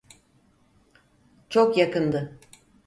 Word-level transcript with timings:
Çok 1.49 1.77
yakındı. 1.77 2.39